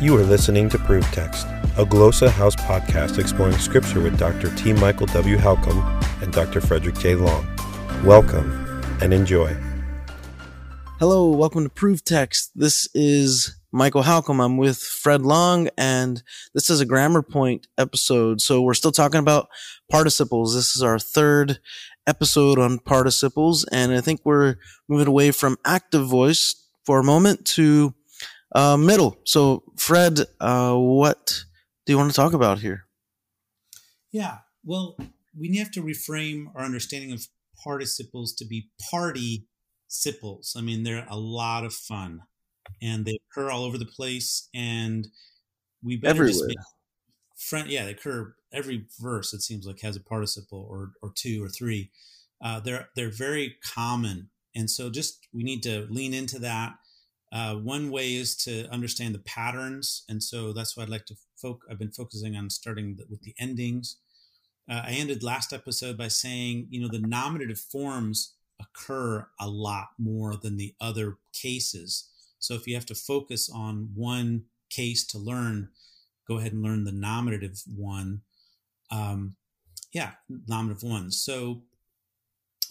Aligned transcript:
You 0.00 0.16
are 0.16 0.24
listening 0.24 0.70
to 0.70 0.78
Proof 0.78 1.04
Text, 1.12 1.46
a 1.76 1.84
Glossa 1.84 2.30
House 2.30 2.56
podcast 2.56 3.18
exploring 3.18 3.58
scripture 3.58 4.00
with 4.00 4.18
Dr. 4.18 4.48
T. 4.56 4.72
Michael 4.72 5.04
W. 5.08 5.36
Halcomb 5.36 6.22
and 6.22 6.32
Dr. 6.32 6.62
Frederick 6.62 6.98
J. 6.98 7.16
Long. 7.16 7.46
Welcome 8.02 8.50
and 9.02 9.12
enjoy. 9.12 9.54
Hello, 11.00 11.28
welcome 11.28 11.64
to 11.64 11.68
Proof 11.68 12.02
Text. 12.02 12.52
This 12.54 12.88
is 12.94 13.60
Michael 13.72 14.04
Halcomb. 14.04 14.42
I'm 14.42 14.56
with 14.56 14.78
Fred 14.78 15.20
Long, 15.20 15.68
and 15.76 16.22
this 16.54 16.70
is 16.70 16.80
a 16.80 16.86
grammar 16.86 17.20
point 17.20 17.66
episode. 17.76 18.40
So 18.40 18.62
we're 18.62 18.72
still 18.72 18.92
talking 18.92 19.20
about 19.20 19.50
participles. 19.90 20.54
This 20.54 20.76
is 20.76 20.82
our 20.82 20.98
third 20.98 21.58
episode 22.06 22.58
on 22.58 22.78
participles, 22.78 23.66
and 23.70 23.92
I 23.92 24.00
think 24.00 24.22
we're 24.24 24.56
moving 24.88 25.08
away 25.08 25.30
from 25.30 25.58
active 25.66 26.06
voice 26.06 26.54
for 26.86 27.00
a 27.00 27.04
moment 27.04 27.44
to 27.44 27.94
uh, 28.52 28.76
middle. 28.76 29.18
So, 29.24 29.62
Fred, 29.76 30.20
uh, 30.40 30.74
what 30.74 31.44
do 31.86 31.92
you 31.92 31.98
want 31.98 32.10
to 32.10 32.16
talk 32.16 32.32
about 32.32 32.58
here? 32.58 32.86
Yeah, 34.12 34.38
well, 34.64 34.96
we 35.38 35.56
have 35.58 35.70
to 35.72 35.82
reframe 35.82 36.46
our 36.54 36.64
understanding 36.64 37.12
of 37.12 37.26
participles 37.62 38.32
to 38.34 38.44
be 38.44 38.70
party 38.90 39.46
sipples. 39.88 40.56
I 40.56 40.60
mean, 40.60 40.82
they're 40.82 41.06
a 41.08 41.16
lot 41.16 41.64
of 41.64 41.74
fun 41.74 42.22
and 42.80 43.04
they 43.04 43.18
occur 43.30 43.50
all 43.50 43.64
over 43.64 43.78
the 43.78 43.86
place. 43.86 44.48
And 44.54 45.08
we 45.82 45.96
better 45.96 46.10
Everywhere. 46.10 46.32
just 46.32 46.46
make 46.46 46.58
front, 47.36 47.68
yeah, 47.68 47.84
they 47.84 47.92
occur 47.92 48.34
every 48.52 48.86
verse. 49.00 49.32
It 49.32 49.42
seems 49.42 49.66
like 49.66 49.80
has 49.80 49.96
a 49.96 50.00
participle 50.00 50.66
or 50.70 50.92
or 51.02 51.12
two 51.14 51.42
or 51.42 51.48
three. 51.48 51.90
Uh, 52.42 52.60
they're 52.60 52.88
they're 52.96 53.10
very 53.10 53.56
common, 53.62 54.30
and 54.54 54.70
so 54.70 54.90
just 54.90 55.26
we 55.32 55.42
need 55.42 55.62
to 55.64 55.86
lean 55.90 56.14
into 56.14 56.38
that. 56.40 56.74
Uh, 57.32 57.54
one 57.54 57.90
way 57.90 58.14
is 58.14 58.34
to 58.34 58.66
understand 58.70 59.14
the 59.14 59.20
patterns, 59.20 60.04
and 60.08 60.22
so 60.22 60.52
that's 60.52 60.76
why 60.76 60.82
I'd 60.82 60.88
like 60.88 61.06
to 61.06 61.16
folk. 61.40 61.62
I've 61.70 61.78
been 61.78 61.92
focusing 61.92 62.36
on 62.36 62.50
starting 62.50 62.96
the, 62.96 63.04
with 63.08 63.22
the 63.22 63.34
endings. 63.38 63.98
Uh, 64.68 64.82
I 64.84 64.92
ended 64.92 65.22
last 65.22 65.52
episode 65.52 65.96
by 65.96 66.08
saying, 66.08 66.66
you 66.70 66.80
know, 66.80 66.88
the 66.88 66.98
nominative 66.98 67.58
forms 67.58 68.34
occur 68.60 69.26
a 69.40 69.48
lot 69.48 69.88
more 69.98 70.36
than 70.36 70.56
the 70.56 70.74
other 70.80 71.18
cases. 71.32 72.08
So 72.38 72.54
if 72.54 72.66
you 72.66 72.74
have 72.74 72.86
to 72.86 72.94
focus 72.94 73.48
on 73.48 73.90
one 73.94 74.44
case 74.70 75.06
to 75.08 75.18
learn, 75.18 75.70
go 76.26 76.38
ahead 76.38 76.52
and 76.52 76.62
learn 76.62 76.84
the 76.84 76.92
nominative 76.92 77.62
one. 77.66 78.22
Um, 78.90 79.36
yeah, 79.92 80.12
nominative 80.46 80.88
one. 80.88 81.10
So 81.10 81.62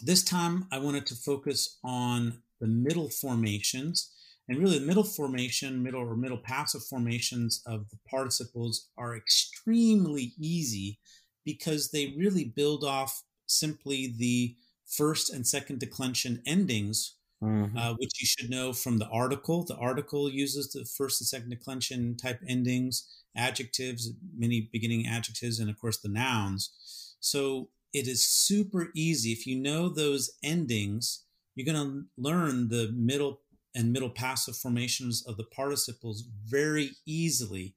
this 0.01 0.23
time 0.23 0.67
I 0.71 0.79
wanted 0.79 1.05
to 1.07 1.15
focus 1.15 1.77
on 1.83 2.41
the 2.59 2.67
middle 2.67 3.09
formations. 3.09 4.11
And 4.49 4.59
really, 4.59 4.79
the 4.79 4.85
middle 4.87 5.05
formation, 5.05 5.83
middle 5.83 6.01
or 6.01 6.17
middle 6.17 6.39
passive 6.39 6.83
formations 6.85 7.63
of 7.67 7.89
the 7.91 7.99
participles 8.09 8.89
are 8.97 9.15
extremely 9.17 10.33
easy 10.39 10.99
because 11.45 11.91
they 11.91 12.15
really 12.17 12.45
build 12.45 12.83
off 12.83 13.23
simply 13.47 14.07
the 14.17 14.57
first 14.87 15.31
and 15.31 15.47
second 15.47 15.79
declension 15.79 16.43
endings, 16.47 17.17
Mhm. 17.41 17.79
uh, 17.79 17.95
which 17.99 18.21
you 18.21 18.27
should 18.27 18.49
know 18.49 18.73
from 18.73 18.97
the 18.99 19.07
article. 19.09 19.63
The 19.63 19.75
article 19.77 20.29
uses 20.29 20.71
the 20.71 20.85
first 20.85 21.21
and 21.21 21.27
second 21.27 21.49
declension 21.51 22.17
type 22.17 22.41
endings, 22.47 23.07
adjectives, 23.35 24.11
many 24.35 24.61
beginning 24.61 25.07
adjectives, 25.07 25.59
and 25.59 25.69
of 25.69 25.79
course 25.79 25.99
the 25.99 26.09
nouns. 26.09 27.15
So 27.19 27.71
it 27.93 28.07
is 28.07 28.27
super 28.27 28.91
easy. 28.95 29.31
If 29.31 29.45
you 29.47 29.59
know 29.59 29.89
those 29.89 30.31
endings, 30.43 31.25
you're 31.55 31.65
going 31.71 31.85
to 31.87 32.05
learn 32.17 32.69
the 32.69 32.91
middle 32.91 33.41
and 33.75 33.93
middle 33.93 34.09
passive 34.09 34.55
formations 34.55 35.25
of 35.25 35.37
the 35.37 35.43
participles 35.43 36.23
very 36.45 36.91
easily. 37.05 37.73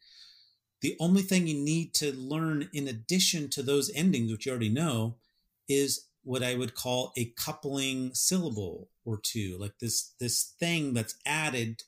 The 0.81 0.97
only 0.99 1.23
thing 1.23 1.47
you 1.47 1.55
need 1.63 1.95
to 1.95 2.13
learn 2.13 2.69
in 2.73 2.89
addition 2.89 3.49
to 3.51 3.63
those 3.63 3.91
endings, 3.95 4.33
which 4.33 4.47
you 4.47 4.51
already 4.53 4.69
know, 4.69 5.17
is 5.69 6.09
what 6.25 6.43
I 6.43 6.55
would 6.55 6.75
call 6.75 7.13
a 7.17 7.33
coupling 7.37 8.15
syllable 8.15 8.89
or 9.05 9.19
two, 9.21 9.57
like 9.59 9.79
this 9.81 10.15
this 10.19 10.55
thing 10.59 10.95
that's 10.95 11.17
added 11.27 11.83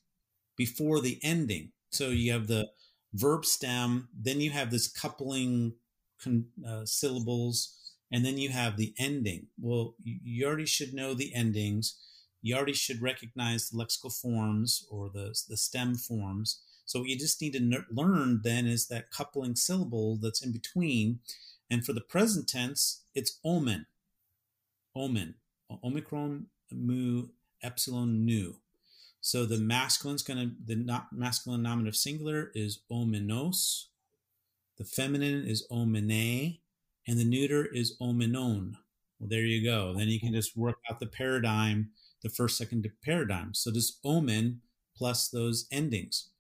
before 0.57 1.01
the 1.01 1.19
ending. 1.23 1.73
So 1.91 2.09
you 2.09 2.33
have 2.33 2.47
the 2.47 2.69
verb 3.13 3.45
stem, 3.45 4.09
then 4.17 4.41
you 4.41 4.51
have 4.51 4.71
this 4.71 4.89
coupling 4.89 5.75
con, 6.23 6.47
uh, 6.67 6.85
syllables, 6.85 7.77
and 8.13 8.25
then 8.25 8.39
you 8.39 8.51
have 8.51 8.77
the 8.77 8.95
ending. 8.99 9.47
Well, 9.61 9.95
you, 10.03 10.19
you 10.23 10.47
already 10.47 10.67
should 10.67 10.95
know 10.95 11.15
the 11.15 11.35
endings. 11.35 11.97
You 12.45 12.55
already 12.55 12.75
should 12.75 13.03
recognize 13.03 13.69
the 13.69 13.79
lexical 13.79 14.15
forms 14.15 14.87
or 14.91 15.09
the 15.09 15.35
the 15.49 15.57
stem 15.57 15.97
forms. 15.97 16.61
So 16.85 17.01
what 17.01 17.09
you 17.09 17.19
just 17.19 17.41
need 17.41 17.55
to 17.55 17.85
learn 17.91 18.43
then 18.45 18.67
is 18.67 18.87
that 18.89 19.11
coupling 19.11 19.57
syllable 19.57 20.17
that's 20.17 20.45
in 20.45 20.53
between. 20.53 21.21
And 21.71 21.85
for 21.85 21.95
the 21.95 22.03
present 22.03 22.47
tense, 22.47 23.01
it's 23.15 23.41
omen 23.43 23.87
omen, 24.95 25.35
omicron, 25.83 26.47
mu, 26.73 27.29
epsilon, 27.63 28.25
nu. 28.25 28.57
So 29.21 29.47
the 29.47 29.57
masculine's 29.57 30.23
going 30.23 30.39
to, 30.39 30.55
the 30.65 30.77
not 30.77 31.13
masculine 31.13 31.63
nominative 31.63 31.97
singular 31.97 32.51
is 32.55 32.81
omenos, 32.91 33.87
the 34.77 34.85
feminine 34.85 35.47
is 35.47 35.67
omene, 35.71 36.59
and 37.07 37.19
the 37.19 37.25
neuter 37.25 37.65
is 37.65 37.97
omenon. 38.01 38.75
Well, 39.19 39.29
there 39.29 39.41
you 39.45 39.65
go. 39.65 39.95
Then 39.95 40.09
you 40.09 40.21
can 40.21 40.33
just 40.33 40.57
work 40.57 40.77
out 40.91 41.01
the 41.01 41.07
paradigm, 41.07 41.91
the 42.25 42.31
first, 42.31 42.59
second 42.59 42.91
paradigm. 43.05 43.55
So 43.55 43.71
this 43.71 44.01
omen 44.05 44.63
plus 44.97 45.29
those 45.29 45.67
endings. 45.71 46.31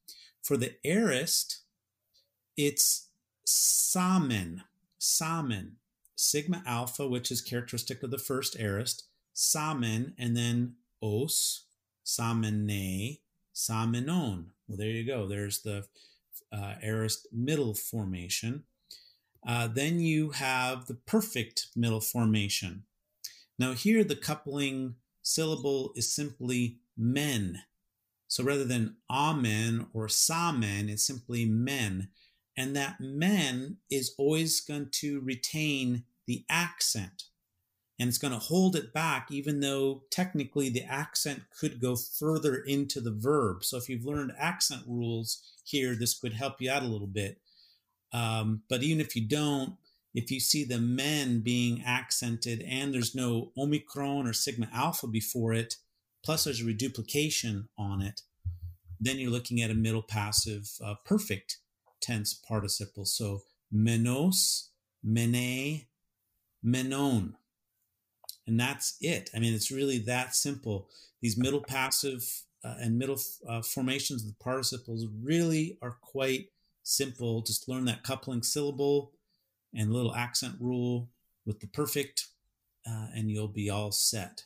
For 0.43 0.56
the 0.56 0.75
aorist, 0.84 1.61
it's 2.56 3.09
samen, 3.47 4.62
samen, 5.00 5.72
sigma 6.17 6.62
alpha, 6.67 7.06
which 7.06 7.31
is 7.31 7.41
characteristic 7.41 8.03
of 8.03 8.11
the 8.11 8.19
first 8.19 8.56
aorist, 8.59 9.05
samen, 9.34 10.15
and 10.19 10.37
then 10.37 10.75
os, 11.03 11.67
samene, 12.05 13.21
samenon. 13.55 14.47
Well, 14.66 14.78
there 14.78 14.89
you 14.89 15.05
go. 15.05 15.27
There's 15.27 15.62
the 15.62 15.87
uh, 16.53 16.75
aorist 16.83 17.28
middle 17.33 17.75
formation. 17.75 18.65
Uh, 19.47 19.66
then 19.66 20.01
you 20.01 20.31
have 20.31 20.87
the 20.87 20.95
perfect 20.95 21.69
middle 21.77 22.01
formation. 22.01 22.84
Now, 23.59 23.72
here 23.72 24.03
the 24.03 24.16
coupling 24.16 24.97
syllable 25.25 25.93
is 25.97 26.15
simply 26.15 26.79
men. 26.97 27.62
So 28.29 28.45
rather 28.45 28.65
than 28.65 28.97
amen 29.11 29.89
or 29.93 30.07
samen, 30.07 30.89
it's 30.89 31.07
simply 31.07 31.45
men. 31.45 32.09
And 32.57 32.77
that 32.77 33.01
men 33.01 33.79
is 33.91 34.15
always 34.17 34.61
going 34.61 34.91
to 34.93 35.21
retain 35.21 36.05
the 36.27 36.45
accent 36.49 37.25
and 37.99 38.09
it's 38.09 38.19
going 38.19 38.33
to 38.33 38.39
hold 38.39 38.75
it 38.75 38.93
back, 38.93 39.29
even 39.31 39.61
though 39.61 40.03
technically 40.11 40.69
the 40.69 40.83
accent 40.83 41.43
could 41.57 41.81
go 41.81 41.95
further 41.95 42.57
into 42.57 43.01
the 43.01 43.13
verb. 43.13 43.65
So 43.65 43.77
if 43.77 43.89
you've 43.89 44.05
learned 44.05 44.33
accent 44.37 44.83
rules 44.87 45.43
here, 45.65 45.95
this 45.95 46.19
could 46.19 46.33
help 46.33 46.61
you 46.61 46.71
out 46.71 46.83
a 46.83 46.89
little 46.89 47.07
bit. 47.07 47.39
Um, 48.13 48.63
but 48.69 48.83
even 48.83 49.01
if 49.01 49.15
you 49.15 49.27
don't, 49.27 49.77
if 50.15 50.31
you 50.31 50.39
see 50.39 50.65
the 50.65 50.79
men 50.79 51.41
being 51.41 51.83
accented 51.85 52.63
and 52.63 52.95
there's 52.95 53.15
no 53.15 53.51
omicron 53.59 54.29
or 54.29 54.33
sigma 54.33 54.69
alpha 54.73 55.09
before 55.09 55.53
it, 55.53 55.75
plus 56.25 56.45
there's 56.45 56.63
a 56.63 56.65
reduplication 56.65 57.69
on 57.77 58.01
it, 58.01 58.23
then 59.01 59.19
you're 59.19 59.31
looking 59.31 59.61
at 59.61 59.71
a 59.71 59.75
middle 59.75 60.03
passive 60.03 60.71
uh, 60.83 60.95
perfect 61.05 61.59
tense 62.01 62.33
participle. 62.33 63.05
So 63.05 63.43
menos, 63.75 64.69
mene, 65.03 65.87
menon. 66.63 67.35
And 68.47 68.61
that's 68.61 68.97
it. 69.01 69.31
I 69.35 69.41
mean, 69.41 69.53
it's 69.53 69.73
really 69.73 69.99
that 70.01 70.35
simple. 70.35 70.89
These 71.21 71.37
middle 71.37 71.63
passive 71.63 72.45
uh, 72.63 72.75
and 72.79 72.99
middle 72.99 73.19
uh, 73.49 73.63
formations 73.63 74.23
of 74.23 74.29
the 74.29 74.45
participles 74.45 75.07
really 75.22 75.77
are 75.83 75.97
quite 76.01 76.51
simple. 76.83 77.43
Just 77.43 77.69
learn 77.69 77.87
that 77.87 78.05
coupling 78.05 78.43
syllable 78.43 79.13
and 79.74 79.92
little 79.92 80.15
accent 80.15 80.56
rule 80.60 81.09
with 81.47 81.60
the 81.60 81.66
perfect, 81.66 82.26
uh, 82.86 83.09
and 83.15 83.30
you'll 83.30 83.48
be 83.48 83.71
all 83.71 83.92
set. 83.92 84.44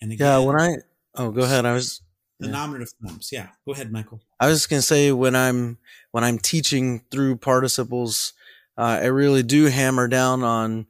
And 0.00 0.12
again, 0.12 0.26
Yeah, 0.26 0.38
when 0.46 0.60
I 0.60 0.76
oh, 1.14 1.30
go 1.30 1.42
ahead. 1.42 1.64
I 1.66 1.72
was 1.72 2.02
the 2.40 2.46
yeah. 2.46 2.52
nominative 2.52 2.92
forms. 3.00 3.30
Yeah, 3.30 3.48
go 3.66 3.72
ahead, 3.72 3.92
Michael. 3.92 4.20
I 4.40 4.48
was 4.48 4.66
gonna 4.66 4.82
say 4.82 5.12
when 5.12 5.36
I'm 5.36 5.78
when 6.10 6.24
I'm 6.24 6.38
teaching 6.38 7.02
through 7.10 7.36
participles, 7.36 8.32
uh, 8.76 8.98
I 9.02 9.06
really 9.06 9.42
do 9.42 9.66
hammer 9.66 10.08
down 10.08 10.42
on, 10.42 10.86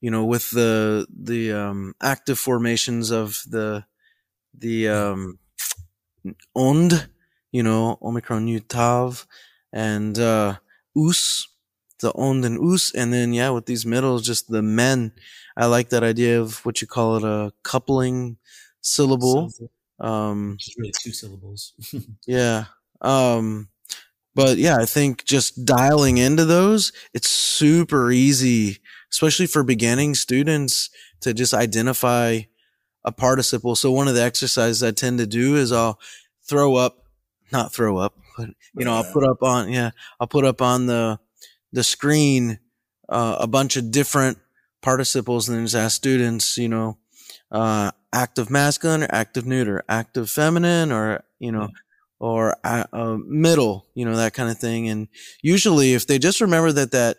you 0.00 0.10
know, 0.10 0.24
with 0.24 0.50
the 0.50 1.06
the 1.08 1.52
um, 1.52 1.94
active 2.02 2.38
formations 2.38 3.10
of 3.10 3.42
the 3.48 3.84
the 4.52 4.88
um, 4.88 5.38
und, 6.54 7.08
you 7.52 7.62
know, 7.62 7.98
omicron 8.02 8.44
nu 8.44 8.60
tau, 8.60 9.14
and 9.72 10.18
uh, 10.18 10.56
us, 10.96 11.46
the 12.00 12.12
und 12.12 12.44
and 12.44 12.58
us, 12.58 12.92
and 12.94 13.12
then 13.12 13.32
yeah, 13.32 13.50
with 13.50 13.66
these 13.66 13.86
middles, 13.86 14.22
just 14.22 14.48
the 14.48 14.62
men. 14.62 15.12
I 15.56 15.66
like 15.66 15.90
that 15.90 16.02
idea 16.02 16.40
of 16.40 16.64
what 16.64 16.80
you 16.80 16.86
call 16.86 17.16
it 17.16 17.24
a 17.24 17.52
coupling 17.62 18.38
syllable. 18.80 19.50
Um, 19.98 20.56
really 20.78 20.92
two 20.98 21.12
syllables. 21.12 21.74
yeah. 22.26 22.64
Um, 23.00 23.68
but 24.34 24.58
yeah, 24.58 24.76
I 24.76 24.86
think 24.86 25.24
just 25.24 25.64
dialing 25.64 26.18
into 26.18 26.44
those, 26.44 26.92
it's 27.12 27.28
super 27.28 28.10
easy, 28.10 28.78
especially 29.12 29.46
for 29.46 29.62
beginning 29.62 30.14
students 30.14 30.88
to 31.20 31.34
just 31.34 31.52
identify 31.52 32.40
a 33.04 33.12
participle. 33.12 33.76
So 33.76 33.90
one 33.90 34.08
of 34.08 34.14
the 34.14 34.22
exercises 34.22 34.82
I 34.82 34.92
tend 34.92 35.18
to 35.18 35.26
do 35.26 35.56
is 35.56 35.72
I'll 35.72 35.98
throw 36.44 36.76
up, 36.76 37.04
not 37.52 37.72
throw 37.72 37.98
up, 37.98 38.14
but 38.36 38.50
you 38.76 38.84
know, 38.84 38.94
I'll 38.94 39.12
put 39.12 39.28
up 39.28 39.42
on, 39.42 39.70
yeah, 39.70 39.90
I'll 40.20 40.26
put 40.26 40.44
up 40.44 40.62
on 40.62 40.86
the, 40.86 41.18
the 41.72 41.82
screen, 41.84 42.58
uh, 43.08 43.36
a 43.40 43.46
bunch 43.46 43.76
of 43.76 43.90
different 43.90 44.38
participles 44.82 45.48
and 45.48 45.58
then 45.58 45.64
just 45.64 45.76
ask 45.76 45.96
students, 45.96 46.56
you 46.56 46.68
know, 46.68 46.98
uh, 47.50 47.90
active 48.12 48.50
masculine 48.50 49.02
or 49.02 49.08
active 49.10 49.46
neuter, 49.46 49.84
active 49.88 50.30
feminine 50.30 50.92
or, 50.92 51.24
you 51.38 51.52
know, 51.52 51.68
or 52.18 52.56
uh, 52.64 52.84
uh, 52.92 53.16
middle, 53.26 53.86
you 53.94 54.04
know, 54.04 54.16
that 54.16 54.34
kind 54.34 54.50
of 54.50 54.58
thing. 54.58 54.88
And 54.88 55.08
usually 55.42 55.94
if 55.94 56.06
they 56.06 56.18
just 56.18 56.40
remember 56.40 56.72
that 56.72 56.92
that 56.92 57.18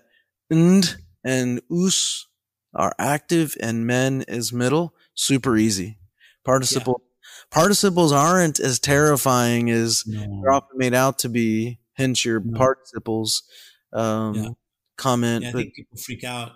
and 0.49 0.95
and 1.23 1.61
us 1.69 2.27
are 2.73 2.93
active 2.97 3.55
and 3.59 3.85
men 3.85 4.23
is 4.27 4.53
middle, 4.53 4.93
super 5.13 5.57
easy. 5.57 5.97
Participle 6.45 7.01
yeah. 7.01 7.51
participles 7.51 8.11
aren't 8.11 8.59
as 8.59 8.79
terrifying 8.79 9.69
as 9.69 10.03
no. 10.07 10.41
they're 10.41 10.53
often 10.53 10.77
made 10.77 10.93
out 10.93 11.19
to 11.19 11.29
be. 11.29 11.79
Hence 11.93 12.23
your 12.25 12.39
no. 12.39 12.57
participles 12.57 13.43
um, 13.93 14.35
yeah. 14.35 14.49
comment. 14.97 15.43
Yeah, 15.43 15.49
I 15.49 15.51
but, 15.51 15.57
think 15.59 15.75
people 15.75 15.97
freak 15.97 16.23
out 16.23 16.53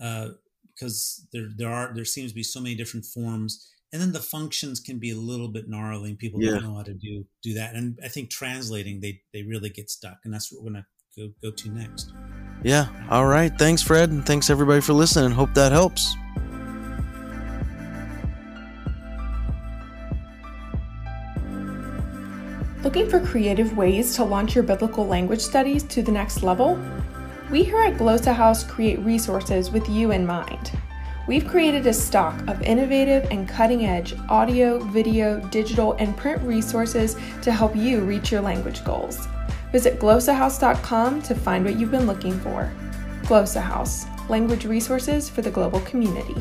uh, 0.00 0.28
because 0.74 1.26
there 1.32 1.48
there 1.56 1.70
are 1.70 1.92
there 1.94 2.04
seems 2.04 2.30
to 2.30 2.34
be 2.34 2.42
so 2.42 2.60
many 2.60 2.74
different 2.74 3.06
forms 3.06 3.70
and 3.94 4.02
then 4.02 4.10
the 4.10 4.20
functions 4.20 4.80
can 4.80 4.98
be 4.98 5.12
a 5.12 5.16
little 5.16 5.46
bit 5.46 5.68
gnarly 5.68 6.10
and 6.10 6.18
people 6.18 6.42
yeah. 6.42 6.50
don't 6.50 6.64
know 6.64 6.74
how 6.74 6.82
to 6.82 6.94
do 6.94 7.24
do 7.42 7.54
that 7.54 7.74
and 7.74 7.98
i 8.04 8.08
think 8.08 8.28
translating 8.28 9.00
they 9.00 9.20
they 9.32 9.42
really 9.42 9.70
get 9.70 9.88
stuck 9.88 10.18
and 10.24 10.34
that's 10.34 10.52
what 10.52 10.62
we're 10.62 10.70
gonna 10.70 10.86
go 11.16 11.30
go 11.40 11.50
to 11.50 11.70
next 11.70 12.12
yeah 12.64 12.88
all 13.08 13.26
right 13.26 13.56
thanks 13.56 13.82
fred 13.82 14.10
and 14.10 14.26
thanks 14.26 14.50
everybody 14.50 14.80
for 14.80 14.92
listening 14.92 15.30
hope 15.30 15.54
that 15.54 15.70
helps 15.70 16.16
Looking 22.84 23.08
for 23.08 23.18
creative 23.18 23.78
ways 23.78 24.14
to 24.16 24.24
launch 24.24 24.54
your 24.54 24.62
biblical 24.62 25.06
language 25.06 25.40
studies 25.40 25.84
to 25.84 26.02
the 26.02 26.12
next 26.12 26.42
level? 26.42 26.78
We 27.50 27.64
here 27.64 27.80
at 27.80 27.96
Glossa 27.96 28.34
House 28.34 28.62
create 28.62 28.98
resources 28.98 29.70
with 29.70 29.88
you 29.88 30.10
in 30.10 30.26
mind. 30.26 30.70
We've 31.26 31.48
created 31.48 31.86
a 31.86 31.94
stock 31.94 32.38
of 32.46 32.60
innovative 32.60 33.26
and 33.30 33.48
cutting 33.48 33.86
edge 33.86 34.14
audio, 34.28 34.80
video, 34.80 35.40
digital, 35.48 35.94
and 35.94 36.14
print 36.14 36.42
resources 36.42 37.16
to 37.40 37.50
help 37.50 37.74
you 37.74 38.00
reach 38.02 38.30
your 38.30 38.42
language 38.42 38.84
goals. 38.84 39.28
Visit 39.72 39.98
glossahouse.com 39.98 41.22
to 41.22 41.34
find 41.34 41.64
what 41.64 41.76
you've 41.76 41.90
been 41.90 42.06
looking 42.06 42.38
for. 42.40 42.70
Glossa 43.22 43.62
House, 43.62 44.04
language 44.28 44.66
resources 44.66 45.30
for 45.30 45.40
the 45.40 45.50
global 45.50 45.80
community. 45.80 46.36